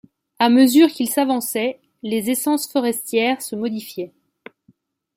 [0.39, 4.15] À mesure qu’ils s’avançaient, les essences forestières se modifiaient.